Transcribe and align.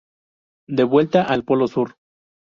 De 0.79 0.83
vuelta 0.83 1.21
al 1.21 1.43
polo 1.43 1.67
sur. 1.67 1.93